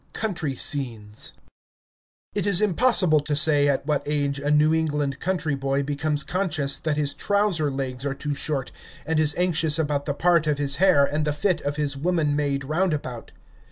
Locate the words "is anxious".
9.19-9.77